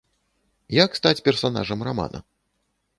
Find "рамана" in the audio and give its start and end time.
1.91-2.27